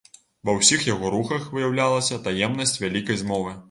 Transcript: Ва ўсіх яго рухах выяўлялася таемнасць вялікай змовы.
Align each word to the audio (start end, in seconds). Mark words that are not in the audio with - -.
Ва 0.49 0.55
ўсіх 0.59 0.85
яго 0.93 1.13
рухах 1.17 1.47
выяўлялася 1.59 2.21
таемнасць 2.27 2.79
вялікай 2.87 3.25
змовы. 3.27 3.59